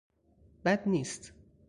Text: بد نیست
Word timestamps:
بد 0.65 0.87
نیست 0.89 1.33